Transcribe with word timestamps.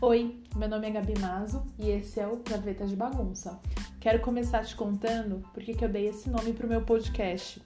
Oi, 0.00 0.40
meu 0.54 0.68
nome 0.68 0.86
é 0.86 0.90
Gabi 0.92 1.18
Mazo 1.18 1.66
e 1.76 1.90
esse 1.90 2.20
é 2.20 2.28
o 2.28 2.36
Gaveta 2.36 2.86
de 2.86 2.94
Bagunça. 2.94 3.58
Quero 3.98 4.20
começar 4.20 4.64
te 4.64 4.76
contando 4.76 5.42
por 5.52 5.60
que 5.60 5.84
eu 5.84 5.88
dei 5.88 6.06
esse 6.06 6.30
nome 6.30 6.52
pro 6.52 6.68
meu 6.68 6.82
podcast. 6.82 7.60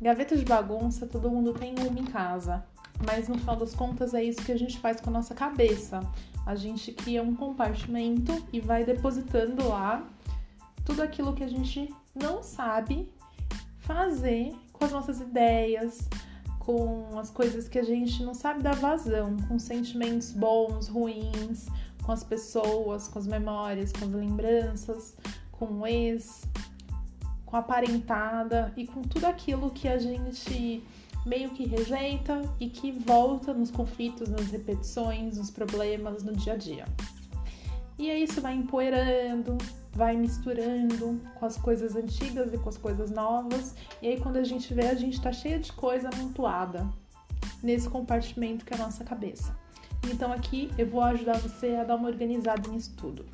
Gaveta 0.00 0.36
de 0.36 0.44
Bagunça, 0.44 1.06
todo 1.06 1.30
mundo 1.30 1.54
tem 1.54 1.72
uma 1.78 2.00
em 2.00 2.04
casa, 2.04 2.66
mas 3.06 3.28
no 3.28 3.38
final 3.38 3.54
das 3.54 3.76
contas 3.76 4.12
é 4.12 4.24
isso 4.24 4.44
que 4.44 4.50
a 4.50 4.58
gente 4.58 4.76
faz 4.80 5.00
com 5.00 5.08
a 5.08 5.12
nossa 5.12 5.36
cabeça. 5.36 6.00
A 6.44 6.56
gente 6.56 6.90
cria 6.92 7.22
um 7.22 7.36
compartimento 7.36 8.44
e 8.52 8.58
vai 8.58 8.84
depositando 8.84 9.68
lá 9.68 10.04
tudo 10.84 11.00
aquilo 11.00 11.32
que 11.32 11.44
a 11.44 11.48
gente 11.48 11.94
não 12.12 12.42
sabe 12.42 13.08
fazer 13.78 14.52
com 14.72 14.84
as 14.84 14.90
nossas 14.90 15.20
ideias, 15.20 16.08
com 16.66 17.16
as 17.16 17.30
coisas 17.30 17.68
que 17.68 17.78
a 17.78 17.84
gente 17.84 18.24
não 18.24 18.34
sabe 18.34 18.60
dar 18.60 18.74
vazão, 18.74 19.36
com 19.46 19.56
sentimentos 19.56 20.32
bons, 20.32 20.88
ruins, 20.88 21.66
com 22.04 22.10
as 22.10 22.24
pessoas, 22.24 23.06
com 23.06 23.20
as 23.20 23.26
memórias, 23.28 23.92
com 23.92 24.04
as 24.04 24.10
lembranças, 24.10 25.16
com 25.52 25.66
o 25.66 25.86
ex, 25.86 26.42
com 27.44 27.56
a 27.56 27.62
parentada 27.62 28.72
e 28.76 28.84
com 28.84 29.00
tudo 29.00 29.26
aquilo 29.26 29.70
que 29.70 29.86
a 29.86 29.96
gente 29.96 30.82
meio 31.24 31.50
que 31.50 31.64
rejeita 31.68 32.42
e 32.58 32.68
que 32.68 32.90
volta 32.90 33.54
nos 33.54 33.70
conflitos, 33.70 34.28
nas 34.28 34.50
repetições, 34.50 35.38
nos 35.38 35.52
problemas 35.52 36.24
no 36.24 36.32
dia 36.32 36.54
a 36.54 36.56
dia. 36.56 36.84
E 37.96 38.10
aí 38.10 38.24
isso 38.24 38.40
vai 38.40 38.54
empoeirando, 38.54 39.56
vai 39.96 40.14
misturando 40.16 41.20
com 41.34 41.46
as 41.46 41.56
coisas 41.56 41.96
antigas 41.96 42.52
e 42.52 42.58
com 42.58 42.68
as 42.68 42.76
coisas 42.76 43.10
novas. 43.10 43.74
E 44.02 44.08
aí 44.08 44.20
quando 44.20 44.36
a 44.36 44.44
gente 44.44 44.72
vê, 44.74 44.88
a 44.88 44.94
gente 44.94 45.20
tá 45.20 45.32
cheia 45.32 45.58
de 45.58 45.72
coisa 45.72 46.10
amontoada 46.12 46.86
nesse 47.62 47.88
compartimento 47.88 48.64
que 48.64 48.74
é 48.74 48.76
a 48.76 48.80
nossa 48.80 49.02
cabeça. 49.02 49.56
Então 50.04 50.30
aqui 50.32 50.70
eu 50.76 50.86
vou 50.86 51.02
ajudar 51.02 51.38
você 51.38 51.74
a 51.76 51.84
dar 51.84 51.96
uma 51.96 52.08
organizada 52.08 52.68
nisso 52.68 52.94
tudo. 52.96 53.24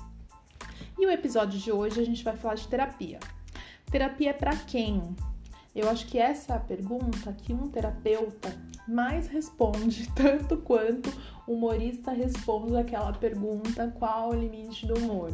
E 0.99 1.05
o 1.05 1.11
episódio 1.11 1.59
de 1.59 1.73
hoje 1.73 2.01
a 2.01 2.05
gente 2.05 2.23
vai 2.23 2.37
falar 2.37 2.55
de 2.55 2.69
terapia. 2.69 3.19
Terapia 3.91 4.31
é 4.31 4.33
para 4.33 4.57
quem? 4.57 5.03
Eu 5.75 5.89
acho 5.89 6.07
que 6.07 6.19
essa 6.19 6.53
é 6.53 6.57
a 6.57 6.61
pergunta 6.61 7.33
que 7.33 7.53
um 7.53 7.69
terapeuta 7.69 8.55
mais 8.87 9.27
responde, 9.27 10.09
tanto 10.15 10.59
quanto 10.59 11.13
o 11.47 11.55
humorista 11.55 12.13
responde 12.13 12.77
aquela 12.77 13.13
pergunta: 13.13 13.93
qual 13.99 14.31
o 14.31 14.35
limite 14.35 14.87
do 14.87 14.95
humor? 14.95 15.33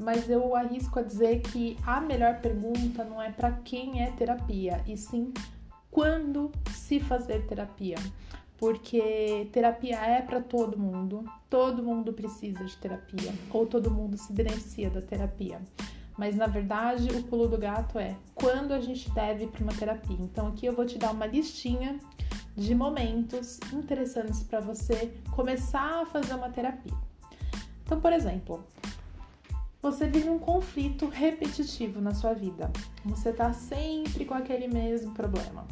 Mas 0.00 0.30
eu 0.30 0.56
arrisco 0.56 0.98
a 0.98 1.02
dizer 1.02 1.40
que 1.42 1.76
a 1.86 2.00
melhor 2.00 2.40
pergunta 2.40 3.04
não 3.04 3.20
é 3.20 3.30
para 3.30 3.52
quem 3.52 4.02
é 4.02 4.10
terapia, 4.12 4.82
e 4.86 4.96
sim 4.96 5.30
quando 5.90 6.50
se 6.72 6.98
fazer 6.98 7.46
terapia. 7.46 7.96
Porque 8.56 9.48
terapia 9.52 9.96
é 9.98 10.22
para 10.22 10.40
todo 10.40 10.78
mundo, 10.78 11.24
todo 11.50 11.82
mundo 11.82 12.14
precisa 12.14 12.64
de 12.64 12.76
terapia, 12.78 13.32
ou 13.50 13.66
todo 13.66 13.90
mundo 13.90 14.16
se 14.16 14.32
beneficia 14.32 14.88
da 14.88 15.02
terapia. 15.02 15.60
Mas 16.16 16.34
na 16.34 16.46
verdade, 16.46 17.08
o 17.14 17.22
pulo 17.24 17.46
do 17.46 17.58
gato 17.58 17.98
é 17.98 18.16
quando 18.34 18.72
a 18.72 18.80
gente 18.80 19.10
deve 19.10 19.48
para 19.48 19.62
uma 19.62 19.72
terapia. 19.72 20.16
Então 20.18 20.48
aqui 20.48 20.64
eu 20.64 20.74
vou 20.74 20.86
te 20.86 20.96
dar 20.96 21.12
uma 21.12 21.26
listinha 21.26 21.98
de 22.56 22.74
momentos 22.74 23.58
interessantes 23.72 24.42
para 24.42 24.60
você 24.60 25.14
começar 25.30 26.02
a 26.02 26.06
fazer 26.06 26.34
uma 26.34 26.48
terapia. 26.48 26.92
Então, 27.84 28.00
por 28.00 28.12
exemplo, 28.12 28.64
você 29.82 30.06
vive 30.06 30.28
um 30.28 30.38
conflito 30.38 31.08
repetitivo 31.08 32.00
na 32.00 32.14
sua 32.14 32.34
vida. 32.34 32.70
Você 33.04 33.30
está 33.30 33.52
sempre 33.52 34.24
com 34.24 34.34
aquele 34.34 34.68
mesmo 34.68 35.12
problema. 35.12 35.66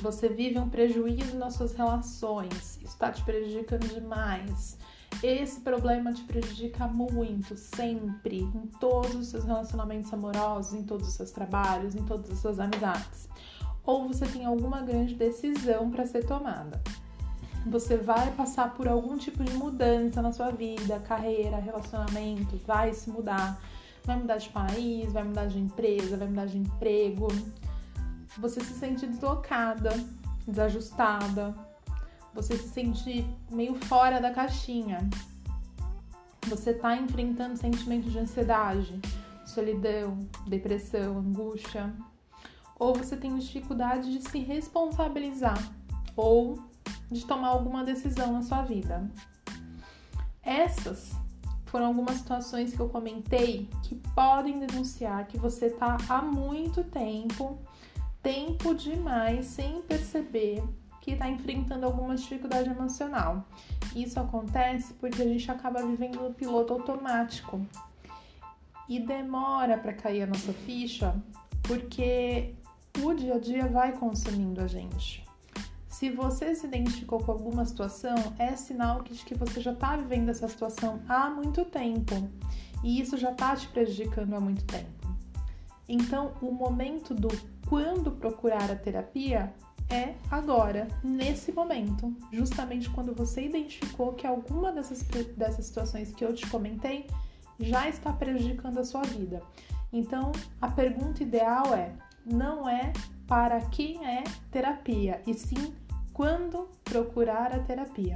Você 0.00 0.28
vive 0.28 0.58
um 0.58 0.68
prejuízo 0.68 1.36
nas 1.36 1.54
suas 1.54 1.74
relações, 1.74 2.78
está 2.82 3.10
te 3.10 3.22
prejudicando 3.22 3.86
demais. 3.88 4.76
Esse 5.22 5.60
problema 5.60 6.12
te 6.12 6.24
prejudica 6.24 6.86
muito, 6.86 7.56
sempre, 7.56 8.40
em 8.40 8.66
todos 8.80 9.14
os 9.14 9.28
seus 9.28 9.44
relacionamentos 9.44 10.12
amorosos, 10.12 10.74
em 10.74 10.82
todos 10.82 11.08
os 11.08 11.14
seus 11.14 11.30
trabalhos, 11.30 11.94
em 11.94 12.04
todas 12.04 12.30
as 12.30 12.38
suas 12.38 12.58
amizades. 12.58 13.28
Ou 13.84 14.08
você 14.08 14.26
tem 14.26 14.44
alguma 14.44 14.82
grande 14.82 15.14
decisão 15.14 15.90
para 15.90 16.06
ser 16.06 16.26
tomada. 16.26 16.82
Você 17.66 17.96
vai 17.96 18.30
passar 18.32 18.74
por 18.74 18.86
algum 18.86 19.16
tipo 19.16 19.42
de 19.42 19.54
mudança 19.54 20.20
na 20.20 20.32
sua 20.32 20.50
vida, 20.50 21.00
carreira, 21.00 21.56
relacionamento, 21.56 22.56
vai 22.66 22.92
se 22.92 23.10
mudar. 23.10 23.60
Vai 24.04 24.18
mudar 24.18 24.36
de 24.36 24.50
país, 24.50 25.12
vai 25.12 25.24
mudar 25.24 25.46
de 25.46 25.58
empresa, 25.58 26.16
vai 26.16 26.28
mudar 26.28 26.44
de 26.44 26.58
emprego. 26.58 27.28
Você 28.38 28.60
se 28.60 28.74
sente 28.74 29.06
deslocada, 29.06 29.92
desajustada, 30.46 31.54
você 32.34 32.56
se 32.56 32.68
sente 32.68 33.24
meio 33.50 33.74
fora 33.74 34.20
da 34.20 34.30
caixinha. 34.30 35.08
Você 36.48 36.70
está 36.70 36.94
enfrentando 36.96 37.56
sentimentos 37.56 38.12
de 38.12 38.18
ansiedade, 38.18 39.00
solidão, 39.46 40.18
depressão, 40.46 41.18
angústia. 41.18 41.94
Ou 42.78 42.94
você 42.94 43.16
tem 43.16 43.38
dificuldade 43.38 44.18
de 44.18 44.28
se 44.28 44.40
responsabilizar 44.40 45.56
ou 46.16 46.58
de 47.14 47.24
tomar 47.24 47.48
alguma 47.48 47.84
decisão 47.84 48.32
na 48.32 48.42
sua 48.42 48.62
vida. 48.62 49.08
Essas 50.42 51.12
foram 51.66 51.86
algumas 51.86 52.16
situações 52.16 52.74
que 52.74 52.80
eu 52.80 52.88
comentei 52.88 53.70
que 53.82 53.94
podem 54.14 54.58
denunciar 54.58 55.26
que 55.26 55.38
você 55.38 55.66
está 55.66 55.96
há 56.08 56.20
muito 56.20 56.82
tempo, 56.84 57.58
tempo 58.22 58.74
demais, 58.74 59.46
sem 59.46 59.80
perceber 59.82 60.62
que 61.00 61.12
está 61.12 61.28
enfrentando 61.28 61.86
alguma 61.86 62.16
dificuldade 62.16 62.68
emocional. 62.68 63.44
Isso 63.94 64.18
acontece 64.18 64.92
porque 64.94 65.22
a 65.22 65.26
gente 65.26 65.50
acaba 65.50 65.86
vivendo 65.86 66.20
no 66.20 66.34
piloto 66.34 66.72
automático 66.72 67.64
e 68.88 68.98
demora 68.98 69.78
para 69.78 69.92
cair 69.92 70.22
a 70.22 70.26
nossa 70.26 70.52
ficha 70.52 71.14
porque 71.62 72.54
o 73.02 73.14
dia 73.14 73.34
a 73.34 73.38
dia 73.38 73.66
vai 73.66 73.92
consumindo 73.92 74.60
a 74.60 74.66
gente. 74.66 75.23
Se 76.04 76.10
você 76.10 76.54
se 76.54 76.66
identificou 76.66 77.18
com 77.18 77.32
alguma 77.32 77.64
situação, 77.64 78.14
é 78.38 78.54
sinal 78.56 79.02
de 79.02 79.24
que 79.24 79.34
você 79.34 79.58
já 79.58 79.72
está 79.72 79.96
vivendo 79.96 80.28
essa 80.28 80.46
situação 80.46 81.00
há 81.08 81.30
muito 81.30 81.64
tempo 81.64 82.28
e 82.82 83.00
isso 83.00 83.16
já 83.16 83.32
está 83.32 83.56
te 83.56 83.66
prejudicando 83.68 84.34
há 84.34 84.38
muito 84.38 84.62
tempo. 84.66 85.08
Então, 85.88 86.34
o 86.42 86.52
momento 86.52 87.14
do 87.14 87.28
quando 87.70 88.10
procurar 88.10 88.70
a 88.70 88.76
terapia 88.76 89.54
é 89.88 90.12
agora, 90.30 90.88
nesse 91.02 91.52
momento, 91.52 92.14
justamente 92.30 92.90
quando 92.90 93.14
você 93.14 93.46
identificou 93.46 94.12
que 94.12 94.26
alguma 94.26 94.72
dessas, 94.72 95.02
dessas 95.38 95.64
situações 95.64 96.14
que 96.14 96.22
eu 96.22 96.34
te 96.34 96.46
comentei 96.48 97.06
já 97.58 97.88
está 97.88 98.12
prejudicando 98.12 98.76
a 98.76 98.84
sua 98.84 99.04
vida. 99.04 99.42
Então, 99.90 100.32
a 100.60 100.68
pergunta 100.68 101.22
ideal 101.22 101.72
é: 101.72 101.94
não 102.26 102.68
é 102.68 102.92
para 103.26 103.58
quem 103.62 104.06
é 104.06 104.22
terapia, 104.50 105.22
e 105.26 105.32
sim 105.32 105.74
quando 106.14 106.68
procurar 106.84 107.52
a 107.52 107.58
terapia. 107.58 108.14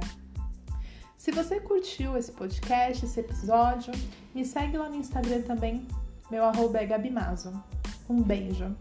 Se 1.17 1.31
você 1.31 1.59
curtiu 1.59 2.17
esse 2.17 2.31
podcast, 2.31 3.05
esse 3.05 3.19
episódio, 3.19 3.91
me 4.33 4.45
segue 4.45 4.77
lá 4.77 4.89
no 4.89 4.95
Instagram 4.95 5.41
também. 5.41 5.85
Meu 6.31 6.45
arroba 6.45 6.79
é 6.79 6.85
Gabimazo. 6.85 7.61
Um 8.09 8.23
beijo! 8.23 8.73